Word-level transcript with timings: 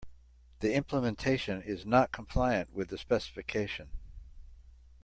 The 0.61 0.73
implementation 0.73 1.61
is 1.61 1.85
not 1.85 2.11
compliant 2.11 2.73
with 2.73 2.89
the 2.89 2.97
specification. 2.97 3.89